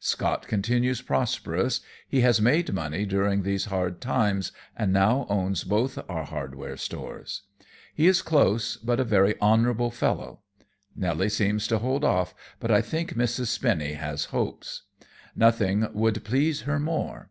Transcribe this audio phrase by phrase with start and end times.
[0.00, 5.98] Scott continues prosperous; he has made money during these hard times and now owns both
[6.08, 7.42] our hardware stores.
[7.94, 10.40] He is close, but a very honorable fellow.
[10.96, 13.48] Nelly seems to hold off, but I think Mrs.
[13.48, 14.84] Spinny has hopes.
[15.36, 17.28] Nothing would please her more.